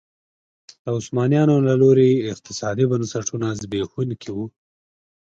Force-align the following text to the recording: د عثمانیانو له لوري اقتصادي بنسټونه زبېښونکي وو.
د 0.83 0.85
عثمانیانو 0.99 1.55
له 1.67 1.73
لوري 1.81 2.11
اقتصادي 2.33 2.85
بنسټونه 2.91 3.47
زبېښونکي 3.61 4.29
وو. 4.33 4.45